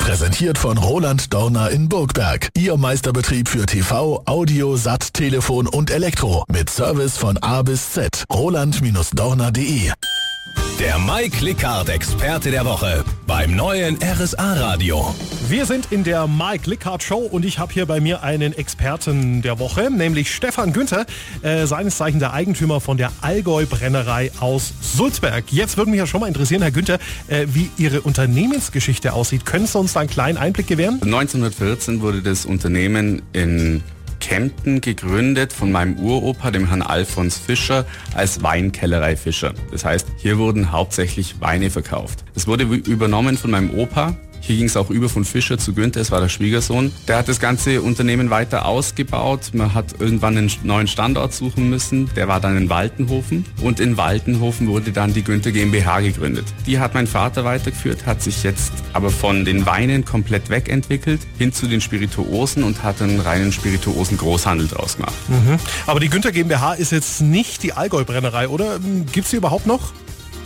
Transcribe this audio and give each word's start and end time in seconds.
Präsentiert 0.00 0.58
von 0.58 0.78
Roland 0.78 1.32
Dorner 1.32 1.70
in 1.70 1.88
Burgberg. 1.88 2.48
Ihr 2.56 2.76
Meisterbetrieb 2.76 3.48
für 3.48 3.66
TV, 3.66 4.22
Audio, 4.24 4.76
Sat, 4.76 5.14
Telefon 5.14 5.68
und 5.68 5.90
Elektro. 5.90 6.44
Mit 6.48 6.68
Service 6.70 7.16
von 7.16 7.38
A 7.38 7.62
bis 7.62 7.92
Z. 7.92 8.24
Roland-Dorner.de 8.32 9.92
Der 10.80 10.98
Mike 10.98 11.44
Lickhardt 11.44 11.90
Experte 11.90 12.50
der 12.50 12.64
Woche 12.64 13.04
beim 13.26 13.54
neuen 13.54 13.98
RSA 14.02 14.54
Radio. 14.54 15.14
Wir 15.46 15.66
sind 15.66 15.92
in 15.92 16.04
der 16.04 16.26
Mike 16.26 16.70
Lickhardt 16.70 17.02
Show 17.02 17.18
und 17.18 17.44
ich 17.44 17.58
habe 17.58 17.70
hier 17.70 17.84
bei 17.84 18.00
mir 18.00 18.22
einen 18.22 18.54
Experten 18.54 19.42
der 19.42 19.58
Woche, 19.58 19.90
nämlich 19.90 20.34
Stefan 20.34 20.72
Günther, 20.72 21.04
äh, 21.42 21.66
seines 21.66 21.98
Zeichen 21.98 22.18
der 22.18 22.32
Eigentümer 22.32 22.80
von 22.80 22.96
der 22.96 23.12
Allgäu 23.20 23.66
Brennerei 23.66 24.30
aus 24.40 24.72
Sulzberg. 24.80 25.44
Jetzt 25.50 25.76
würde 25.76 25.90
mich 25.90 25.98
ja 25.98 26.06
schon 26.06 26.22
mal 26.22 26.28
interessieren, 26.28 26.62
Herr 26.62 26.70
Günther, 26.70 26.98
äh, 27.28 27.46
wie 27.52 27.68
Ihre 27.76 28.00
Unternehmensgeschichte 28.00 29.12
aussieht. 29.12 29.44
Können 29.44 29.66
Sie 29.66 29.78
uns 29.78 29.92
da 29.92 30.00
einen 30.00 30.08
kleinen 30.08 30.38
Einblick 30.38 30.66
gewähren? 30.66 30.94
1914 31.02 32.00
wurde 32.00 32.22
das 32.22 32.46
Unternehmen 32.46 33.20
in 33.34 33.82
Kempten 34.30 34.80
gegründet 34.80 35.52
von 35.52 35.72
meinem 35.72 35.98
Uropa, 35.98 36.52
dem 36.52 36.68
Herrn 36.68 36.82
Alfons 36.82 37.36
Fischer, 37.36 37.84
als 38.14 38.44
Weinkellerei 38.44 39.16
Fischer. 39.16 39.54
Das 39.72 39.84
heißt, 39.84 40.06
hier 40.18 40.38
wurden 40.38 40.70
hauptsächlich 40.70 41.40
Weine 41.40 41.68
verkauft. 41.68 42.22
Es 42.36 42.46
wurde 42.46 42.62
übernommen 42.62 43.36
von 43.36 43.50
meinem 43.50 43.74
Opa, 43.74 44.14
hier 44.40 44.56
ging 44.56 44.66
es 44.66 44.76
auch 44.76 44.90
über 44.90 45.08
von 45.08 45.24
Fischer 45.24 45.58
zu 45.58 45.74
Günther, 45.74 46.00
es 46.00 46.10
war 46.10 46.20
der 46.20 46.28
Schwiegersohn. 46.28 46.92
Der 47.06 47.18
hat 47.18 47.28
das 47.28 47.40
ganze 47.40 47.82
Unternehmen 47.82 48.30
weiter 48.30 48.66
ausgebaut. 48.66 49.50
Man 49.52 49.74
hat 49.74 50.00
irgendwann 50.00 50.36
einen 50.36 50.50
neuen 50.62 50.88
Standort 50.88 51.34
suchen 51.34 51.68
müssen. 51.68 52.10
Der 52.16 52.26
war 52.26 52.40
dann 52.40 52.56
in 52.56 52.70
Waltenhofen. 52.70 53.44
Und 53.60 53.80
in 53.80 53.96
Waltenhofen 53.96 54.66
wurde 54.68 54.92
dann 54.92 55.12
die 55.12 55.22
Günther 55.22 55.52
GmbH 55.52 56.00
gegründet. 56.00 56.46
Die 56.66 56.78
hat 56.78 56.94
mein 56.94 57.06
Vater 57.06 57.44
weitergeführt, 57.44 58.06
hat 58.06 58.22
sich 58.22 58.42
jetzt 58.42 58.72
aber 58.92 59.10
von 59.10 59.44
den 59.44 59.66
Weinen 59.66 60.04
komplett 60.04 60.48
wegentwickelt, 60.48 61.20
hin 61.38 61.52
zu 61.52 61.66
den 61.66 61.80
Spirituosen 61.80 62.64
und 62.64 62.82
hat 62.82 63.02
einen 63.02 63.20
reinen 63.20 63.52
Spirituosen-Großhandel 63.52 64.68
draus 64.68 64.96
gemacht. 64.96 65.14
Mhm. 65.28 65.58
Aber 65.86 66.00
die 66.00 66.08
Günther 66.08 66.32
GmbH 66.32 66.74
ist 66.74 66.92
jetzt 66.92 67.20
nicht 67.20 67.62
die 67.62 67.74
Allgäu-Brennerei, 67.74 68.48
oder? 68.48 68.78
Gibt 69.12 69.26
es 69.26 69.30
sie 69.30 69.36
überhaupt 69.36 69.66
noch? 69.66 69.92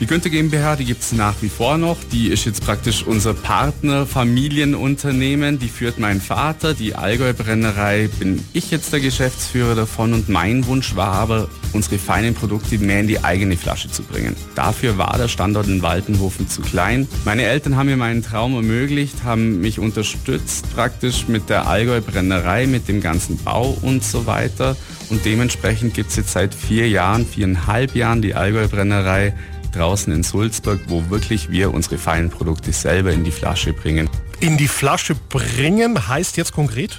Die 0.01 0.07
Günther 0.07 0.29
GmbH, 0.29 0.75
die 0.75 0.87
gibt 0.87 1.03
es 1.03 1.13
nach 1.13 1.37
wie 1.41 1.49
vor 1.49 1.79
noch. 1.79 1.97
Die 2.11 2.27
ist 2.27 2.45
jetzt 2.47 2.65
praktisch 2.65 3.05
unser 3.05 3.33
Partner, 3.33 4.07
Familienunternehmen. 4.07 5.61
Die 5.61 5.69
führt 5.69 6.01
mein 6.01 6.21
Vater. 6.21 6.75
Die 6.75 6.97
Allgäu 6.97 7.33
Brennerei 7.33 8.09
bin 8.19 8.45
ich 8.53 8.73
jetzt 8.73 8.93
der 8.93 8.99
Geschäftsführer 8.99 9.77
davon. 9.77 10.13
Und 10.13 10.29
mein 10.29 10.67
Wunsch 10.67 10.97
war 10.97 11.13
aber, 11.13 11.49
unsere 11.73 11.99
feinen 11.99 12.35
Produkte 12.35 12.77
mehr 12.79 13.01
in 13.01 13.07
die 13.07 13.23
eigene 13.23 13.57
Flasche 13.57 13.89
zu 13.89 14.03
bringen. 14.03 14.35
Dafür 14.57 14.99
war 14.99 15.17
der 15.17 15.29
Standort 15.29 15.69
in 15.69 15.81
Waltenhofen 15.81 16.49
zu 16.49 16.61
klein. 16.63 17.07
Meine 17.25 17.45
Eltern 17.45 17.77
haben 17.77 17.87
mir 17.87 17.97
meinen 17.97 18.25
Traum 18.25 18.57
ermöglicht, 18.57 19.23
haben 19.23 19.61
mich 19.61 19.79
unterstützt 19.79 20.75
praktisch 20.75 21.29
mit 21.29 21.49
der 21.49 21.69
Allgäu 21.69 22.01
Brennerei, 22.01 22.67
mit 22.67 22.89
dem 22.89 23.01
ganzen 23.01 23.37
Bau 23.37 23.79
und 23.83 24.03
so 24.03 24.27
weiter. 24.27 24.77
Und 25.09 25.25
dementsprechend 25.25 25.95
gibt 25.95 26.11
es 26.11 26.17
jetzt 26.17 26.33
seit 26.33 26.53
vier 26.53 26.89
Jahren, 26.89 27.25
viereinhalb 27.27 27.95
Jahren 27.95 28.23
die 28.23 28.35
Allgäu 28.35 28.67
Brennerei 28.67 29.35
draußen 29.75 30.13
in 30.13 30.23
Sulzburg, 30.23 30.81
wo 30.89 31.11
wirklich 31.11 31.51
wir 31.51 31.73
unsere 31.75 31.99
feinen 31.99 32.31
Produkte 32.31 32.73
selber 32.73 33.13
in 33.13 33.25
die 33.25 33.31
Flasche 33.31 33.73
bringen. 33.73 34.09
In 34.41 34.57
die 34.57 34.69
Flasche 34.69 35.15
bringen 35.29 36.09
heißt 36.09 36.37
jetzt 36.37 36.53
konkret? 36.53 36.99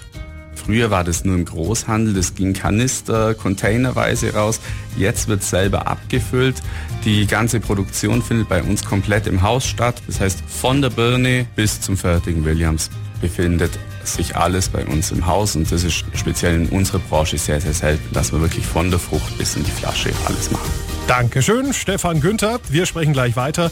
Früher 0.56 0.90
war 0.90 1.04
das 1.04 1.26
nur 1.26 1.36
im 1.36 1.46
Großhandel, 1.46 2.14
das 2.14 2.34
ging 2.34 2.54
Kanister, 2.54 3.36
containerweise 3.36 4.34
raus. 4.34 4.60
Jetzt 4.98 5.28
wird 5.28 5.44
selber 5.44 5.88
abgefüllt. 5.88 6.56
Die 7.04 7.28
ganze 7.28 7.60
Produktion 7.60 8.24
findet 8.24 8.50
bei 8.50 8.64
uns 8.64 8.84
komplett 8.84 9.28
im 9.28 9.42
Haus 9.44 9.66
statt. 9.66 10.02
Das 10.08 10.20
heißt, 10.20 10.44
von 10.48 10.82
der 10.82 10.90
Birne 10.90 11.46
bis 11.56 11.82
zum 11.82 11.98
fertigen 11.98 12.46
Williams 12.46 12.90
befindet 13.22 13.72
sich 14.04 14.36
alles 14.36 14.70
bei 14.70 14.86
uns 14.86 15.12
im 15.12 15.26
Haus 15.26 15.56
und 15.56 15.72
das 15.72 15.84
ist 15.84 16.06
speziell 16.14 16.56
in 16.56 16.70
unserer 16.70 17.00
Branche 17.00 17.38
sehr, 17.38 17.60
sehr 17.60 17.74
selten, 17.74 18.14
dass 18.14 18.32
wir 18.32 18.42
wirklich 18.42 18.66
von 18.66 18.90
der 18.90 19.00
Frucht 19.00 19.38
bis 19.38 19.56
in 19.56 19.64
die 19.64 19.72
Flasche 19.72 20.12
alles 20.28 20.52
machen. 20.52 20.95
Dankeschön, 21.08 21.72
Stefan 21.72 22.20
Günther. 22.20 22.60
Wir 22.68 22.88
sprechen 22.88 23.14
gleich 23.14 23.36
weiter 23.36 23.64